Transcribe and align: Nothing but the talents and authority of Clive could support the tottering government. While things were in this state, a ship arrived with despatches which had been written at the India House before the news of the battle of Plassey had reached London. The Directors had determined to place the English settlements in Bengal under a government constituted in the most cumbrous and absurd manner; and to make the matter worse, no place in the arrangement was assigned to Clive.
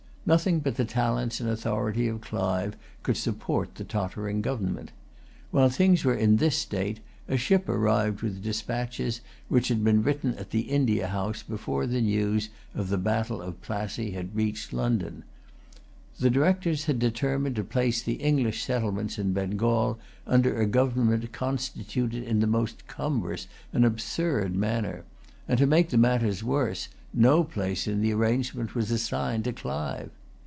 Nothing 0.23 0.59
but 0.59 0.75
the 0.75 0.85
talents 0.85 1.39
and 1.41 1.49
authority 1.49 2.07
of 2.07 2.21
Clive 2.21 2.77
could 3.01 3.17
support 3.17 3.75
the 3.75 3.83
tottering 3.83 4.41
government. 4.43 4.91
While 5.49 5.69
things 5.69 6.05
were 6.05 6.13
in 6.15 6.37
this 6.37 6.55
state, 6.55 6.99
a 7.27 7.37
ship 7.37 7.67
arrived 7.67 8.21
with 8.21 8.41
despatches 8.43 9.21
which 9.49 9.67
had 9.69 9.83
been 9.83 10.03
written 10.03 10.35
at 10.35 10.51
the 10.51 10.61
India 10.61 11.07
House 11.07 11.41
before 11.41 11.87
the 11.87 12.01
news 12.01 12.49
of 12.75 12.89
the 12.89 12.99
battle 12.99 13.41
of 13.41 13.61
Plassey 13.63 14.11
had 14.11 14.35
reached 14.35 14.71
London. 14.71 15.23
The 16.19 16.29
Directors 16.29 16.85
had 16.85 16.99
determined 16.99 17.55
to 17.55 17.63
place 17.63 18.01
the 18.03 18.13
English 18.21 18.63
settlements 18.63 19.17
in 19.17 19.33
Bengal 19.33 19.97
under 20.27 20.61
a 20.61 20.67
government 20.67 21.31
constituted 21.33 22.23
in 22.23 22.39
the 22.41 22.47
most 22.47 22.85
cumbrous 22.87 23.47
and 23.73 23.83
absurd 23.83 24.55
manner; 24.55 25.03
and 25.49 25.57
to 25.57 25.65
make 25.67 25.89
the 25.89 25.97
matter 25.97 26.31
worse, 26.45 26.87
no 27.13 27.43
place 27.43 27.87
in 27.87 27.99
the 27.99 28.13
arrangement 28.13 28.73
was 28.73 28.89
assigned 28.89 29.43
to 29.43 29.51
Clive. 29.51 30.09